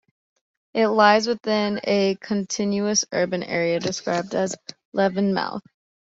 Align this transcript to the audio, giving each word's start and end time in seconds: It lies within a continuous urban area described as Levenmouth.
It 0.73 0.87
lies 0.87 1.27
within 1.27 1.79
a 1.83 2.15
continuous 2.15 3.05
urban 3.11 3.43
area 3.43 3.79
described 3.79 4.33
as 4.33 4.55
Levenmouth. 4.95 5.61